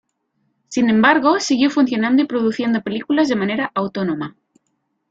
[0.67, 4.35] Sin embargo, siguió funcionando y produciendo películas de manera autónoma.